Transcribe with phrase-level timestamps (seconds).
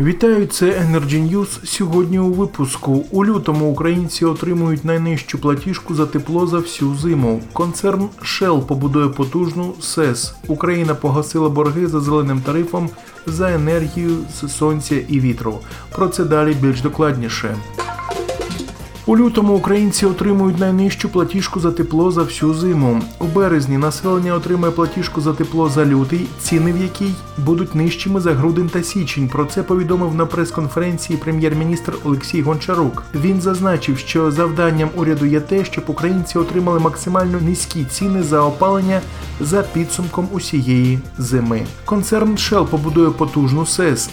[0.00, 1.66] Вітаю, це Energy News.
[1.66, 3.04] Сьогодні у випуску.
[3.10, 7.42] У лютому українці отримують найнижчу платіжку за тепло за всю зиму.
[7.52, 10.34] Концерн Shell побудує потужну СЕС.
[10.48, 12.90] Україна погасила борги за зеленим тарифом
[13.26, 15.58] за енергію з сонця і вітру.
[15.92, 17.56] Про це далі більш докладніше.
[19.08, 23.02] У лютому українці отримують найнижчу платіжку за тепло за всю зиму.
[23.18, 28.32] У березні населення отримає платіжку за тепло за лютий, ціни в якій будуть нижчими за
[28.32, 29.28] грудень та січень.
[29.28, 33.04] Про це повідомив на прес-конференції прем'єр-міністр Олексій Гончарук.
[33.14, 39.00] Він зазначив, що завданням уряду є те, щоб українці отримали максимально низькі ціни за опалення
[39.40, 41.66] за підсумком усієї зими.
[41.84, 44.10] Концерн Shell побудує потужну СЕС.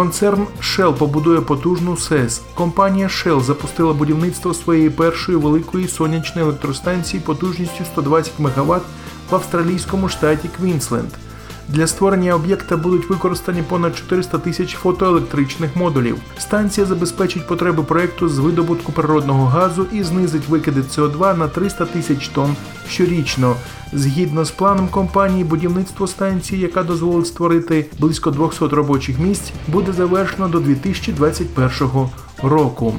[0.00, 2.42] Концерн Shell побудує потужну СЕС.
[2.54, 8.82] Компанія Shell запустила будівництво своєї першої великої сонячної електростанції потужністю 120 МВт
[9.30, 11.08] в австралійському штаті Квінсленд.
[11.72, 16.16] Для створення об'єкта будуть використані понад 400 тисяч фотоелектричних модулів.
[16.38, 22.28] Станція забезпечить потреби проекту з видобутку природного газу і знизить викиди СО2 на 300 тисяч
[22.28, 22.56] тонн
[22.88, 23.56] щорічно.
[23.92, 30.48] Згідно з планом компанії, будівництво станції, яка дозволить створити близько 200 робочих місць, буде завершено
[30.48, 32.08] до 2021
[32.42, 32.94] року.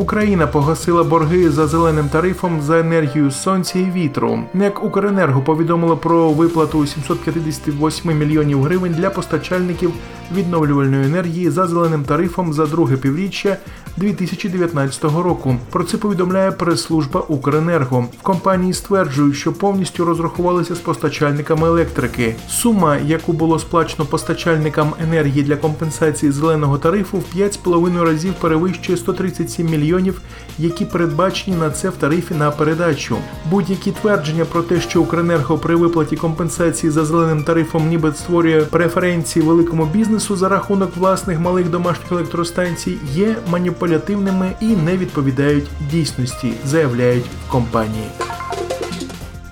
[0.00, 4.42] Україна погасила борги за зеленим тарифом за енергію сонця і вітру.
[4.54, 9.92] НЕК Укренерго повідомило про виплату 758 мільйонів гривень для постачальників
[10.34, 13.56] відновлювальної енергії за зеленим тарифом за друге півріччя
[13.96, 15.56] 2019 року.
[15.70, 18.06] Про це повідомляє прес-служба Укренерго.
[18.20, 22.34] В компанії стверджують, що повністю розрахувалися з постачальниками електрики.
[22.48, 29.66] Сума, яку було сплачено постачальникам енергії для компенсації зеленого тарифу, в 5,5 разів перевищує 137
[29.66, 30.22] мільйонів,
[30.58, 33.16] які передбачені на це в тарифі на передачу.
[33.50, 39.44] Будь-які твердження про те, що Укренерго при виплаті компенсації за зеленим тарифом ніби створює преференції
[39.44, 47.24] великому бізнесу за рахунок власних малих домашніх електростанцій, є маніпулятивними і не відповідають дійсності, заявляють
[47.24, 48.06] в компанії.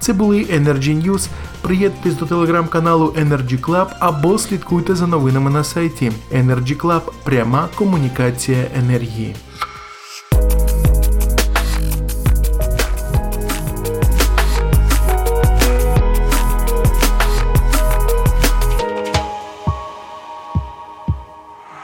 [0.00, 1.28] Це були Energy News.
[1.60, 8.64] Приєднуйтесь до телеграм-каналу Energy Club або слідкуйте за новинами на сайті Energy Club– пряма комунікація
[8.78, 9.34] енергії.